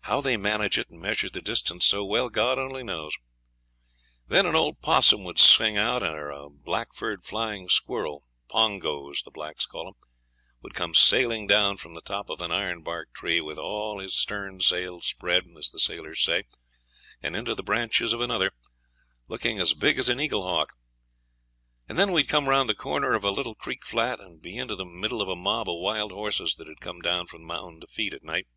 [0.00, 3.16] How they manage it and measure the distance so well, God only knows.
[4.26, 9.30] Then an old 'possum would sing out, or a black furred flying squirrel pongos, the
[9.30, 9.94] blacks call 'em
[10.60, 14.60] would come sailing down from the top of an ironbark tree, with all his stern
[14.60, 16.42] sails spread, as the sailors say,
[17.22, 18.52] and into the branches of another,
[19.26, 20.74] looking as big as an eagle hawk.
[21.88, 24.76] And then we'd come round the corner of a little creek flat and be into
[24.76, 27.80] the middle of a mob of wild horses that had come down from the mountain
[27.80, 28.48] to feed at night.